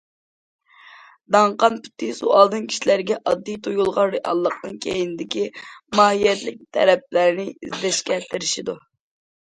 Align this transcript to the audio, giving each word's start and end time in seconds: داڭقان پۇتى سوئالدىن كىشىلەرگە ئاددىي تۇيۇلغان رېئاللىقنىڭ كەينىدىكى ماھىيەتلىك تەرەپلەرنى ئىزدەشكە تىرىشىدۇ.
داڭقان 1.35 1.77
پۇتى 1.83 2.09
سوئالدىن 2.21 2.65
كىشىلەرگە 2.71 3.19
ئاددىي 3.19 3.61
تۇيۇلغان 3.69 4.11
رېئاللىقنىڭ 4.17 4.75
كەينىدىكى 4.89 5.47
ماھىيەتلىك 6.01 6.61
تەرەپلەرنى 6.79 7.51
ئىزدەشكە 7.57 8.23
تىرىشىدۇ. 8.31 8.81